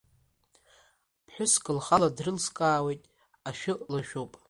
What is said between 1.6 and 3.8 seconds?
лхала дрылскаауеит, ашәы